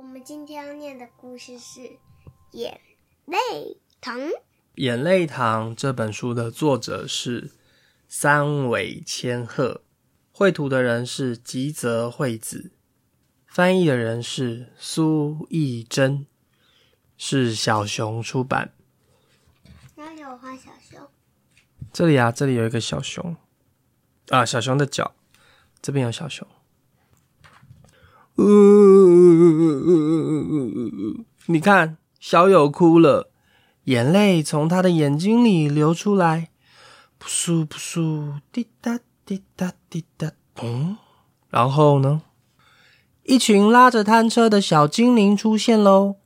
[0.00, 1.80] 我们今天要念的故事是
[2.52, 2.80] 《眼
[3.26, 4.18] 泪糖》。
[4.76, 7.50] 《眼泪糖》这本书的作者是
[8.08, 9.82] 三尾千鹤，
[10.32, 12.72] 绘图的人是吉泽惠子，
[13.46, 16.26] 翻译的人是苏艺珍，
[17.18, 18.72] 是小熊出版。
[19.96, 21.06] 哪里有画小熊？
[21.92, 23.36] 这里啊，这里有一个小熊
[24.30, 25.14] 啊，小熊的脚，
[25.82, 26.48] 这边有小熊。
[31.46, 33.30] 你看，小友哭了，
[33.84, 36.50] 眼泪从他的眼睛里流出来，
[37.18, 40.96] 扑簌扑簌，滴答滴答滴答，咚。
[41.48, 42.22] 然后呢，
[43.24, 46.16] 一群拉着摊车的小精灵出现喽！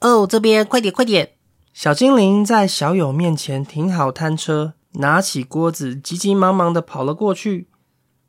[0.00, 1.34] 哦，这边快点快点！
[1.72, 7.68] 小精灵在小友面前停好摊车，拿起锅子，急急忙忙的跑了过去。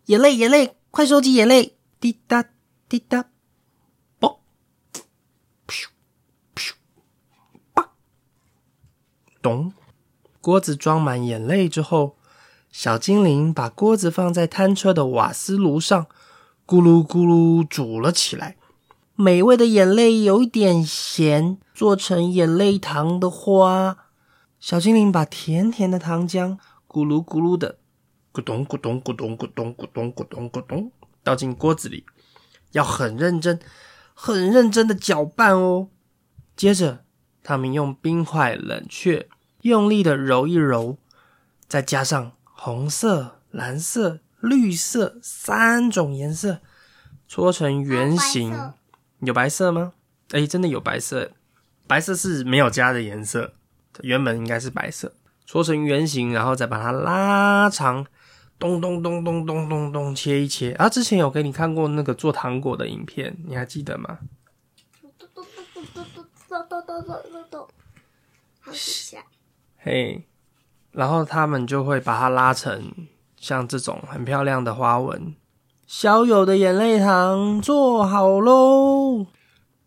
[0.06, 1.78] 眼泪眼泪，快收集眼泪！
[2.00, 2.46] 滴答
[2.88, 3.33] 滴答。
[9.44, 9.74] 咚！
[10.42, 12.16] 锅子装满眼泪之后，
[12.72, 16.08] 小精灵把锅子放在摊车的瓦斯炉上，
[16.66, 18.58] 咕噜咕噜煮了起来。
[19.16, 23.98] 美味的眼泪有一点咸，做成眼泪糖的花。
[24.60, 27.78] 小精灵把甜甜的糖浆咕噜咕噜的
[28.34, 32.06] 咕咚咕咚咕咚咕咚咕咚咕咚咕咚倒进锅子里，
[32.72, 33.60] 要很认真、
[34.16, 35.90] 很认真的搅拌哦。
[36.56, 37.04] 接着，
[37.44, 39.28] 他们用冰块冷却。
[39.62, 40.98] 用力的揉一揉，
[41.68, 46.60] 再加上红色、蓝色、绿色三种颜色，
[47.28, 48.74] 搓成圆形。
[49.20, 49.94] 有白色吗？
[50.32, 51.32] 哎，真的有白色。
[51.88, 53.54] 白色是没有加的颜色，
[54.02, 55.14] 原本应该是白色。
[55.46, 58.06] 搓成圆形，然后再把它拉长，
[58.60, 60.74] 咚咚咚咚咚咚咚，切一切。
[60.74, 64.20] 啊，之前有给你看过那个做糖果的影片，你还记得吗？
[67.02, 67.68] 抱抱豆豆，
[68.60, 69.18] 好底。
[69.78, 70.28] 嘿，
[70.92, 72.94] 然后他们就会把它拉成
[73.38, 75.36] 像这种很漂亮的花纹。
[75.88, 79.26] 小友的眼泪糖做好喽！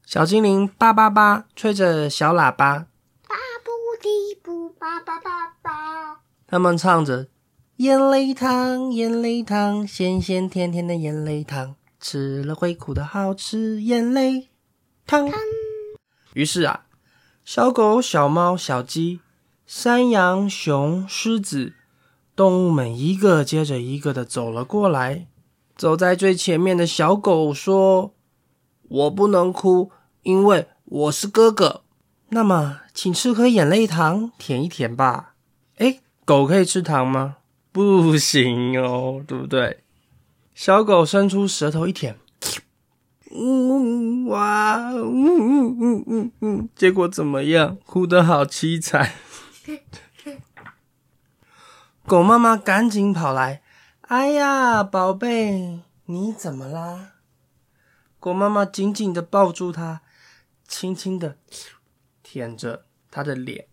[0.04, 2.86] 小精灵叭叭叭吹着小喇叭，
[3.26, 3.70] 叭不
[4.02, 6.20] 滴不叭叭叭叭。
[6.46, 7.28] 他们唱着
[7.76, 14.48] 眼泪糖，眼泪糖，咸咸甜甜的眼泪糖，吃了会苦的好吃眼泪
[15.06, 15.28] 糖。
[16.34, 16.85] 于是啊，
[17.46, 19.20] 小狗、小猫、小鸡。
[19.66, 21.74] 山羊、熊、狮子，
[22.34, 25.28] 动物们一个接着一个的走了过来。
[25.76, 28.12] 走在最前面的小狗说
[28.88, 29.92] ：“我不能哭，
[30.24, 31.82] 因为我是哥哥。”
[32.30, 35.34] 那么，请吃颗眼泪糖，舔一舔吧。
[35.76, 37.36] 哎，狗可以吃糖吗？
[37.70, 39.84] 不行哦，对不对？
[40.52, 42.18] 小狗伸出舌头一舔，
[43.32, 47.76] 呜哇，嗯嗯嗯嗯嗯，结果怎么样？
[47.84, 49.12] 哭得好凄惨。
[52.06, 53.62] 狗妈妈赶紧跑来，
[54.02, 57.14] 哎呀，宝贝，你怎么啦？
[58.20, 60.02] 狗妈妈紧紧的抱住它，
[60.68, 61.36] 轻轻的
[62.22, 63.66] 舔着它的脸。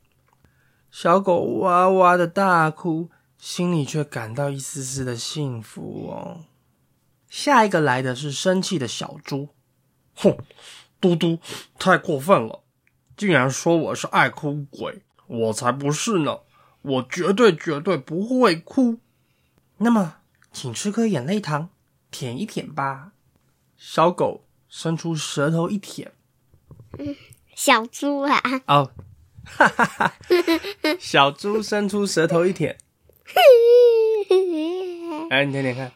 [0.90, 6.46] 小狗哇哇的大哭，心里却感到一丝丝的幸福哦。
[7.34, 9.50] 下一个来的是生气的小猪，
[10.14, 10.38] 哼，
[11.02, 11.40] 嘟嘟，
[11.80, 12.62] 太过分了，
[13.18, 15.02] 竟然说我是爱哭鬼。
[15.26, 16.42] 我才不是呢！
[16.84, 19.00] 我绝对绝对不会哭。
[19.78, 20.18] 那么，
[20.52, 21.70] 请吃颗眼泪糖，
[22.12, 23.14] 舔一舔吧。
[23.78, 26.12] 小狗伸出舌头一舔，
[27.56, 28.40] 小猪啊！
[28.68, 28.92] 哦，
[29.44, 30.14] 哈哈哈！
[31.00, 32.78] 小猪伸出舌头一舔，
[35.32, 35.92] 哎，你舔舔看。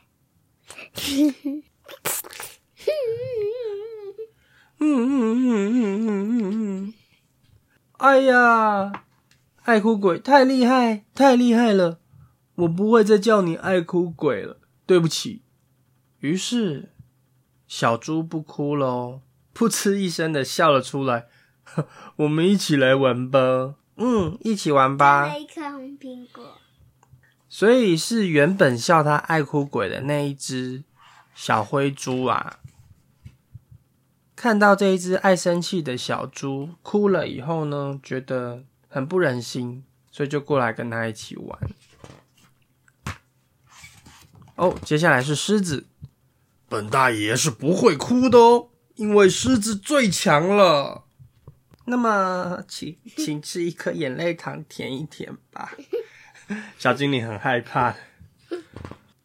[0.99, 1.35] 嗯
[4.79, 6.93] 嗯嗯嗯嗯嗯，
[7.97, 9.03] 哎呀！
[9.63, 11.99] 爱哭鬼太厉害，太厉害了！
[12.55, 15.43] 我不会再叫你爱哭鬼了，对不起。
[16.19, 16.91] 于是，
[17.67, 19.21] 小猪不哭喽，
[19.53, 21.27] 噗嗤一声的笑了出来。
[22.17, 23.75] 我们一起来玩吧。
[23.97, 25.35] 嗯，一起玩吧。
[25.37, 26.57] 一颗红苹果。
[27.49, 30.83] 所以是原本笑他爱哭鬼的那一只
[31.37, 32.59] 小灰猪啊，
[34.35, 38.65] 看到这一只爱生气的小猪哭了以后呢，觉得。
[38.89, 41.59] 很不忍心，所以就过来跟他一起玩。
[44.55, 45.85] 哦，接下来是狮子，
[46.69, 51.03] 本大爷是不会哭的哦，因为狮子最强了。
[51.83, 55.73] 那么，请请吃一颗眼泪糖，舔一舔吧。
[56.79, 57.93] 小精灵很害怕，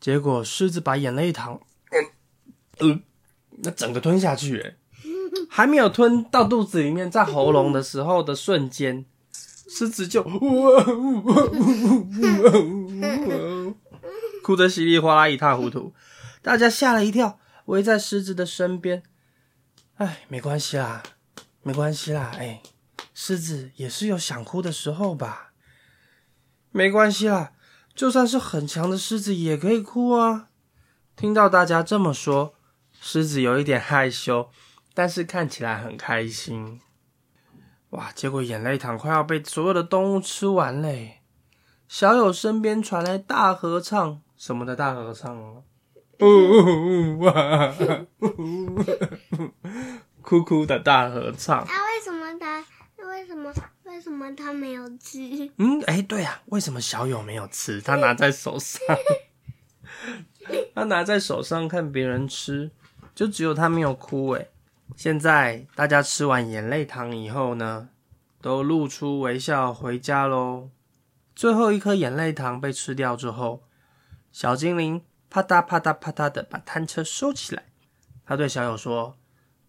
[0.00, 1.62] 结果狮子把眼泪糖，
[2.82, 3.02] 嗯，
[3.62, 4.74] 那整个吞下去，
[5.48, 9.04] 还没有吞到肚子里面，在喉咙的时候的瞬间，
[9.68, 12.06] 狮子就呜呜呜呜
[12.52, 13.74] 呜呜
[14.42, 15.94] 哭得稀里哗啦一塌糊涂，
[16.42, 19.02] 大家吓了一跳，围在狮子的身边。
[19.96, 21.02] 哎，没关系啦，
[21.62, 22.60] 没关系啦，哎，
[23.14, 25.52] 狮子也是有想哭的时候吧？
[26.72, 27.52] 没关系啦，
[27.94, 30.48] 就算是很强的狮子也可以哭啊。
[31.14, 32.54] 听到大家这么说，
[33.04, 34.48] 狮子有一点害羞，
[34.94, 36.80] 但是看起来很开心。
[37.90, 38.12] 哇！
[38.14, 41.18] 结果眼泪糖快要被所有的动物吃完嘞。
[41.88, 45.64] 小友身边传来大合唱，什么的大合唱哦？
[47.18, 47.74] 哇！
[50.22, 51.66] 哭哭的大合唱。
[51.66, 52.64] 那为什么他？
[53.04, 53.52] 为什么？
[53.82, 55.50] 为什么他没有吃？
[55.58, 57.80] 嗯，哎，对啊，为什么小友没有吃？
[57.80, 58.80] 他拿在手上。
[60.72, 62.70] 他拿在手上看别人吃，
[63.14, 64.50] 就只有他没有哭诶。
[64.96, 67.88] 现在大家吃完眼泪糖以后呢，
[68.40, 70.68] 都露出微笑回家喽。
[71.34, 73.62] 最后一颗眼泪糖被吃掉之后，
[74.30, 77.64] 小精灵啪嗒啪嗒啪嗒的把摊车收起来。
[78.26, 79.16] 他对小友说：“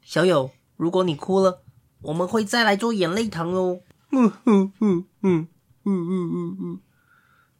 [0.04, 1.62] 小友，如果你哭了，
[2.02, 3.80] 我们会再来做眼泪糖哦。”
[4.12, 5.48] 嗯嗯嗯嗯
[5.86, 6.80] 嗯嗯嗯嗯。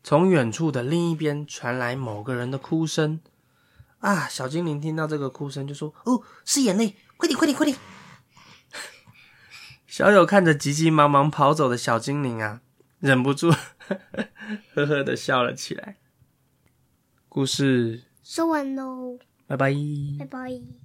[0.04, 3.22] 从远处的另一边传来某个人的哭声，
[4.04, 4.28] 啊！
[4.28, 7.78] 小精灵听到这个哭声就说：“哦，是眼泪，快点，快点，快点！”
[9.88, 12.62] 小友看着急急忙忙跑走的小精灵啊，
[13.00, 13.50] 忍不住
[14.76, 15.98] 呵呵的笑了起来。
[17.30, 19.18] 故事说完喽，
[19.48, 19.74] 拜拜，
[20.20, 20.83] 拜拜。